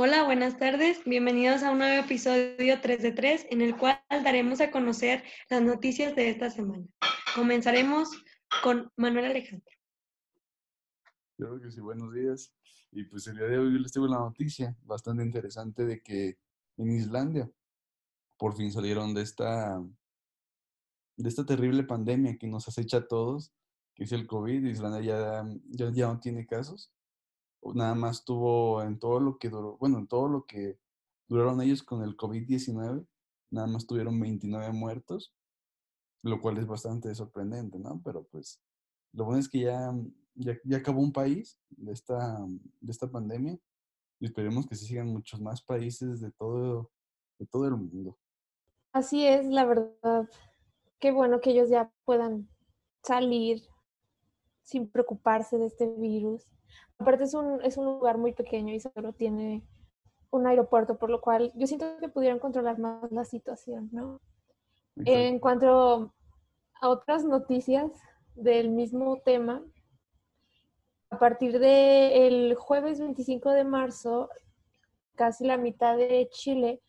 [0.00, 1.02] Hola, buenas tardes.
[1.04, 5.60] Bienvenidos a un nuevo episodio 3 de 3 en el cual daremos a conocer las
[5.60, 6.86] noticias de esta semana.
[7.34, 8.08] Comenzaremos
[8.62, 9.74] con Manuel Alejandro.
[11.36, 12.54] Yo que sí, buenos días.
[12.92, 16.38] Y pues el día de hoy les tengo la noticia bastante interesante de que
[16.76, 17.50] en Islandia
[18.36, 19.82] por fin salieron de esta,
[21.16, 23.52] de esta terrible pandemia que nos acecha a todos,
[23.96, 24.64] que es el COVID.
[24.64, 26.92] Islandia ya, ya, ya no tiene casos
[27.74, 30.78] nada más tuvo en todo lo que duró, bueno, en todo lo que
[31.28, 33.06] duraron ellos con el COVID-19,
[33.50, 35.34] nada más tuvieron 29 muertos,
[36.22, 38.00] lo cual es bastante sorprendente, ¿no?
[38.04, 38.60] Pero pues
[39.12, 39.94] lo bueno es que ya,
[40.34, 42.38] ya, acabó un país de esta,
[42.80, 43.58] de esta pandemia
[44.20, 46.90] y esperemos que se sigan muchos más países de todo,
[47.38, 48.18] de todo el mundo.
[48.92, 50.28] Así es, la verdad.
[50.98, 52.48] Qué bueno que ellos ya puedan
[53.02, 53.62] salir
[54.68, 56.52] sin preocuparse de este virus
[56.98, 59.62] Aparte es un, es un lugar muy pequeño y solo tiene
[60.30, 64.20] un aeropuerto, por lo cual yo siento que pudieran controlar más la situación, ¿no?
[65.04, 66.12] En cuanto
[66.80, 67.92] a otras noticias
[68.34, 69.62] del mismo tema,
[71.10, 74.28] a partir del jueves 25 de marzo,
[75.14, 76.82] casi la mitad de Chile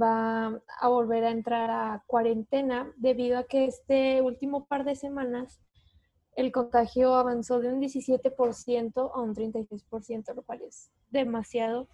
[0.00, 5.60] va a volver a entrar a cuarentena debido a que este último par de semanas
[6.36, 11.88] el contagio avanzó de un 17% a un 36%, lo cual es demasiado.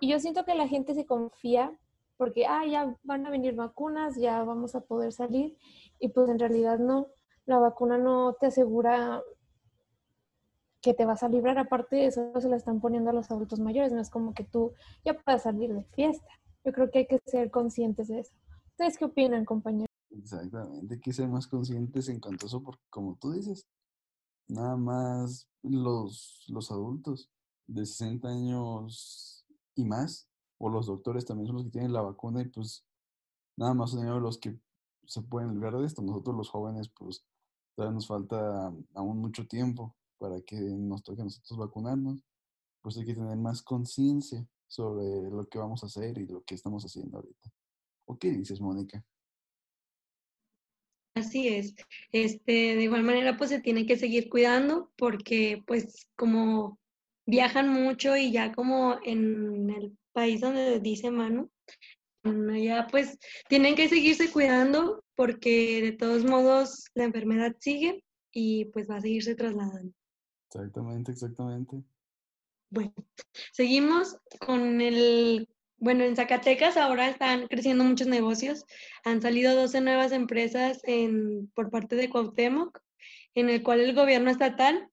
[0.00, 1.78] Y yo siento que la gente se confía
[2.16, 5.56] porque, ah, ya van a venir vacunas, ya vamos a poder salir.
[6.00, 7.08] Y pues en realidad no,
[7.46, 9.22] la vacuna no te asegura
[10.80, 11.58] que te vas a librar.
[11.58, 13.92] Aparte de eso, se la están poniendo a los adultos mayores.
[13.92, 14.72] No es como que tú
[15.04, 16.28] ya puedas salir de fiesta.
[16.64, 18.32] Yo creo que hay que ser conscientes de eso.
[18.70, 19.88] ¿Ustedes qué opinan, compañeros?
[20.10, 23.66] Exactamente, hay que ser más conscientes en cuanto a eso, porque como tú dices,
[24.48, 27.30] nada más los, los adultos
[27.66, 30.28] de 60 años y más,
[30.58, 32.84] o los doctores también son los que tienen la vacuna y pues
[33.56, 34.58] nada más son ellos los que
[35.06, 36.02] se pueden librar de esto.
[36.02, 37.24] Nosotros los jóvenes pues
[37.74, 42.24] todavía nos falta aún mucho tiempo para que nos toque a nosotros vacunarnos.
[42.82, 46.54] Pues hay que tener más conciencia sobre lo que vamos a hacer y lo que
[46.54, 47.52] estamos haciendo ahorita.
[48.06, 49.04] ¿O qué dices, Mónica?
[51.18, 51.74] Así es.
[52.12, 56.78] Este, de igual manera, pues se tiene que seguir cuidando porque, pues, como
[57.26, 61.50] viajan mucho y ya como en el país donde dice Manu,
[62.22, 63.18] allá pues
[63.48, 68.02] tienen que seguirse cuidando porque de todos modos la enfermedad sigue
[68.32, 69.92] y pues va a seguirse trasladando.
[70.48, 71.82] Exactamente, exactamente.
[72.70, 72.94] Bueno,
[73.52, 78.64] seguimos con el bueno, en Zacatecas ahora están creciendo muchos negocios.
[79.04, 82.80] Han salido 12 nuevas empresas en, por parte de Cuauhtémoc,
[83.34, 84.88] en el cual el gobierno estatal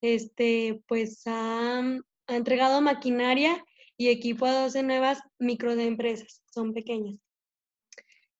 [0.00, 1.80] este, pues ha,
[2.26, 3.64] ha entregado maquinaria
[3.96, 7.18] y equipo a 12 nuevas microempresas, son pequeñas,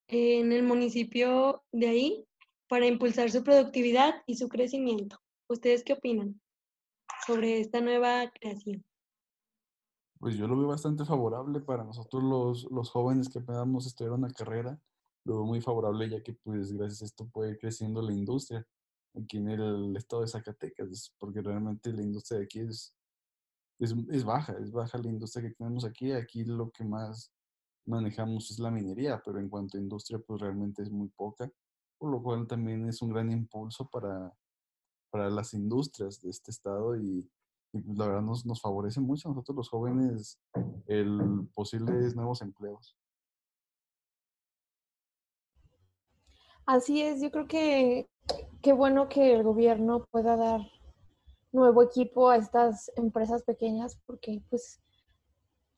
[0.09, 2.25] en el municipio de ahí
[2.67, 5.19] para impulsar su productividad y su crecimiento.
[5.49, 6.41] ¿Ustedes qué opinan
[7.27, 8.85] sobre esta nueva creación?
[10.19, 14.31] Pues yo lo veo bastante favorable para nosotros los, los jóvenes que apenas estudiar una
[14.31, 14.81] carrera.
[15.25, 18.67] Lo veo muy favorable ya que pues gracias a esto puede ir creciendo la industria
[19.15, 22.95] aquí en el estado de Zacatecas, porque realmente la industria de aquí es,
[23.79, 26.13] es, es, baja, es baja la industria que tenemos aquí.
[26.13, 27.33] Aquí lo que más
[27.87, 31.51] manejamos es la minería, pero en cuanto a industria pues realmente es muy poca,
[31.99, 34.33] por lo cual también es un gran impulso para,
[35.11, 37.29] para las industrias de este estado y
[37.95, 40.41] la verdad nos, nos favorece mucho a nosotros los jóvenes
[40.87, 42.97] el posibles nuevos empleos.
[46.67, 48.09] Así es, yo creo que
[48.63, 50.61] qué bueno que el gobierno pueda dar
[51.53, 54.81] nuevo equipo a estas empresas pequeñas porque pues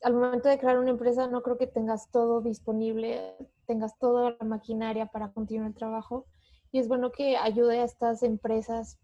[0.03, 3.37] al momento de crear una empresa no creo que tengas todo disponible,
[3.67, 6.27] tengas toda la maquinaria para continuar el trabajo
[6.71, 8.99] y es bueno que ayude a estas empresas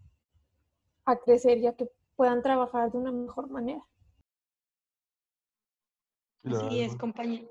[1.04, 3.82] a crecer ya que puedan trabajar de una mejor manera.
[6.44, 7.48] Así es, compañero.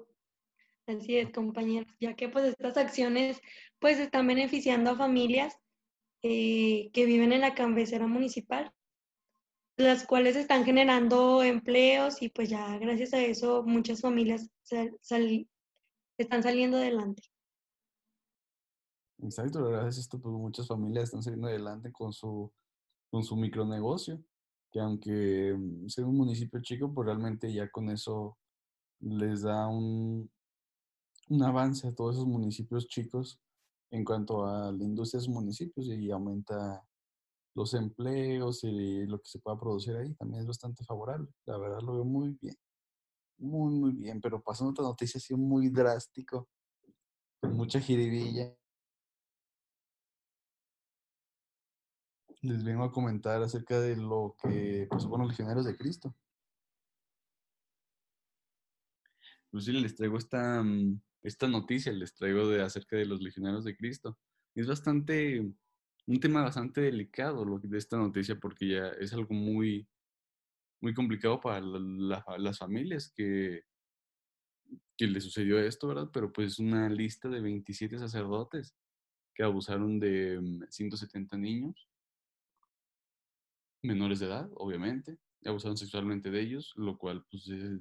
[0.88, 3.40] Así es, compañeros, ya que pues estas acciones
[3.80, 5.58] pues están beneficiando a familias
[6.24, 8.74] eh, que viven en la cabecera municipal,
[9.78, 14.50] las cuales están generando empleos y pues ya gracias a eso muchas familias
[16.18, 17.24] están saliendo adelante.
[19.24, 22.52] Exacto, gracias a esto pues muchas familias están saliendo adelante con su,
[23.12, 24.22] con su micronegocio
[24.72, 28.38] que aunque mm, sea un municipio chico, pues realmente ya con eso
[29.00, 30.32] les da un,
[31.44, 33.40] avance a todos esos municipios chicos
[33.92, 36.86] en cuanto a la industria de esos municipios y aumenta
[37.56, 41.30] los empleos y lo que se pueda producir ahí también es bastante favorable.
[41.46, 42.56] La verdad lo veo muy bien.
[43.38, 46.48] muy, muy bien, pero pasó otra noticia así muy drástico,
[47.42, 48.56] con mucha jiribilla.
[52.44, 56.16] Les vengo a comentar acerca de lo que pasó con los legionarios de Cristo.
[59.52, 63.76] Pues les traigo esta, mm, esta noticia, les traigo de acerca de los legionarios de
[63.76, 64.18] Cristo.
[64.56, 65.40] Es bastante,
[66.08, 69.88] un tema bastante delicado de esta noticia porque ya es algo muy,
[70.82, 73.66] muy complicado para las familias que,
[74.98, 76.10] que le sucedió esto, ¿verdad?
[76.12, 78.76] Pero pues una lista de 27 sacerdotes
[79.36, 80.40] que abusaron de
[80.70, 81.91] 170 mm, niños,
[83.82, 87.80] menores de edad, obviamente, abusaron sexualmente de ellos, lo cual pues eh,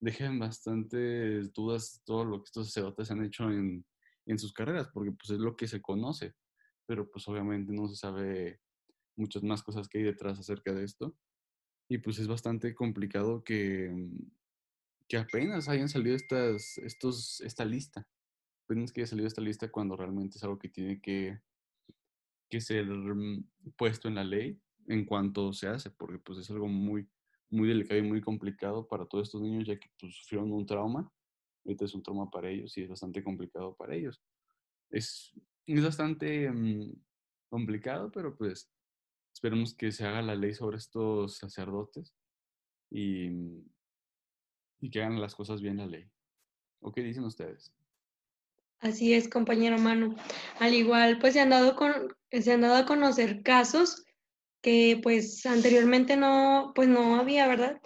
[0.00, 3.84] deja en bastantes dudas todo lo que estos sacerdotes han hecho en,
[4.26, 6.34] en sus carreras, porque pues es lo que se conoce,
[6.86, 8.60] pero pues obviamente no se sabe
[9.16, 11.16] muchas más cosas que hay detrás acerca de esto.
[11.88, 14.30] Y pues es bastante complicado que, mm,
[15.08, 18.06] que apenas hayan salido estas, estos, esta lista.
[18.64, 21.40] Apenas que haya salido esta lista cuando realmente es algo que tiene que,
[22.50, 26.66] que ser mm, puesto en la ley en cuanto se hace, porque pues es algo
[26.66, 27.08] muy,
[27.50, 31.10] muy delicado y muy complicado para todos estos niños ya que pues, sufrieron un trauma.
[31.64, 34.20] Ahorita es un trauma para ellos y es bastante complicado para ellos.
[34.90, 35.32] Es,
[35.66, 36.92] es bastante mm,
[37.50, 38.70] complicado, pero pues
[39.38, 42.12] Esperemos que se haga la ley sobre estos sacerdotes
[42.90, 43.28] y,
[44.80, 46.10] y que hagan las cosas bien la ley.
[46.80, 47.72] ¿O qué dicen ustedes?
[48.80, 50.16] Así es, compañero Manu.
[50.58, 54.04] Al igual, pues se han dado, con, se han dado a conocer casos
[54.60, 57.80] que pues anteriormente no, pues no había, ¿verdad?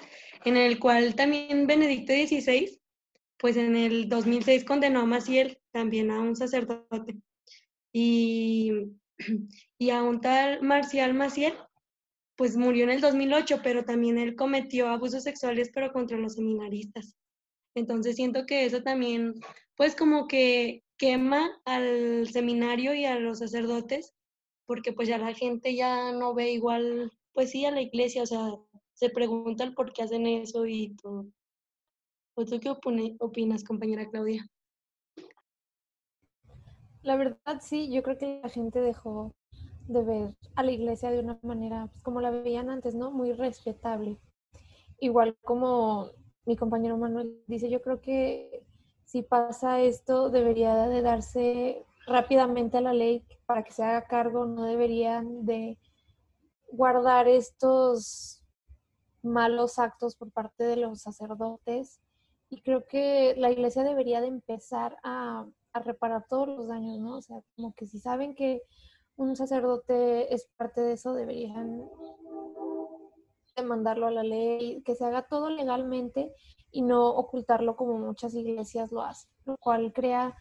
[0.45, 2.81] En el cual también Benedicto XVI,
[3.39, 7.17] pues en el 2006 condenó a Maciel, también a un sacerdote.
[7.93, 8.73] Y
[9.79, 11.55] y a un tal Marcial Maciel,
[12.37, 17.17] pues murió en el 2008, pero también él cometió abusos sexuales, pero contra los seminaristas.
[17.75, 19.35] Entonces siento que eso también,
[19.77, 24.15] pues como que quema al seminario y a los sacerdotes,
[24.67, 28.27] porque pues ya la gente ya no ve igual, pues sí, a la iglesia, o
[28.27, 28.55] sea,
[28.95, 31.27] se preguntan por qué hacen eso y todo.
[32.35, 34.47] ¿O tú qué opinas, compañera Claudia?
[37.03, 39.35] La verdad, sí, yo creo que la gente dejó
[39.89, 43.11] de ver a la iglesia de una manera, pues, como la veían antes, ¿no?
[43.11, 44.19] Muy respetable.
[44.99, 46.11] Igual como
[46.47, 48.63] mi compañero Manuel dice, yo creo que
[49.05, 54.47] si pasa esto, debería de darse rápidamente a la ley para que se haga cargo,
[54.47, 55.79] no deberían de
[56.69, 58.43] guardar estos
[59.23, 62.01] malos actos por parte de los sacerdotes.
[62.49, 67.17] Y creo que la iglesia debería de empezar a a reparar todos los daños, ¿no?
[67.17, 68.63] O sea, como que si saben que
[69.17, 71.89] un sacerdote es parte de eso, deberían
[73.57, 76.33] demandarlo a la ley, que se haga todo legalmente
[76.71, 80.35] y no ocultarlo como muchas iglesias lo hacen, lo cual crea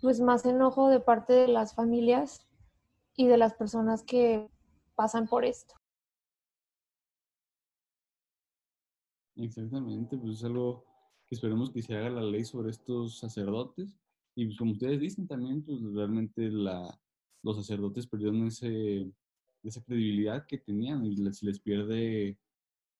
[0.00, 2.46] pues más enojo de parte de las familias
[3.14, 4.48] y de las personas que
[4.94, 5.74] pasan por esto.
[9.36, 10.84] Exactamente, pues es algo
[11.26, 13.96] que esperemos que se haga la ley sobre estos sacerdotes
[14.34, 17.00] y pues, como ustedes dicen también, pues realmente la,
[17.42, 19.12] los sacerdotes perdieron ese,
[19.62, 22.38] esa credibilidad que tenían y les, les pierde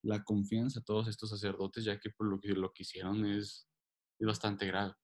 [0.02, 3.68] la confianza a todos estos sacerdotes, ya que por lo que, lo que hicieron es,
[4.18, 4.94] es bastante grave,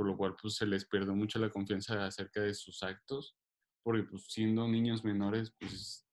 [0.00, 3.36] por lo cual pues se les pierde mucho la confianza acerca de sus actos,
[3.82, 6.06] porque pues siendo niños menores pues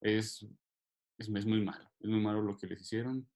[0.00, 0.46] es,
[1.18, 3.28] es, es muy malo, es muy malo lo que les hicieron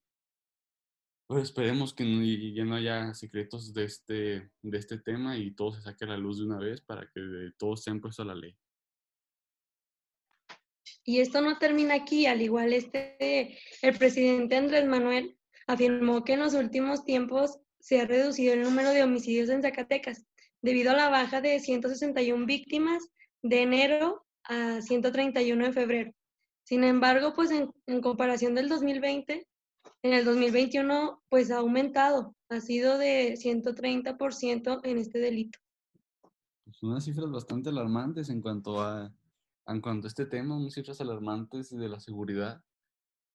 [1.27, 5.83] pues esperemos que ya no haya secretos de este, de este tema y todo se
[5.83, 8.57] saque a la luz de una vez para que todos sean puestos a la ley.
[11.03, 15.37] Y esto no termina aquí, al igual este, el presidente Andrés Manuel
[15.67, 20.25] afirmó que en los últimos tiempos se ha reducido el número de homicidios en Zacatecas
[20.61, 23.09] debido a la baja de 161 víctimas
[23.41, 26.13] de enero a 131 en febrero.
[26.63, 29.47] Sin embargo, pues en, en comparación del 2020,
[30.03, 35.59] en el 2021, pues ha aumentado, ha sido de 130% en este delito.
[36.71, 39.11] Son unas cifras bastante alarmantes en cuanto a,
[39.67, 42.63] en cuanto a este tema, unas cifras alarmantes de la seguridad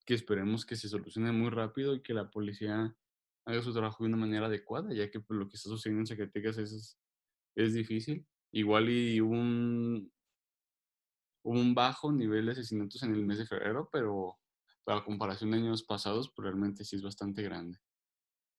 [0.06, 2.94] que esperemos que se solucione muy rápido y que la policía
[3.46, 6.06] haga su trabajo de una manera adecuada, ya que pues, lo que está sucediendo en
[6.06, 6.98] Zacatecas es,
[7.56, 8.26] es difícil.
[8.52, 10.12] Igual y un,
[11.44, 14.38] un bajo nivel de asesinatos en el mes de febrero, pero
[14.84, 17.78] para comparación de años pasados, pues, realmente sí es bastante grande.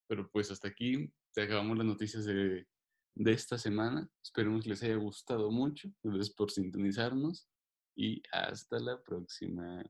[0.08, 2.68] Pero pues hasta aquí te acabamos las noticias de,
[3.16, 4.08] de esta semana.
[4.24, 5.90] Esperemos que les haya gustado mucho.
[6.04, 7.48] Gracias por sintonizarnos
[7.96, 9.84] y hasta la próxima.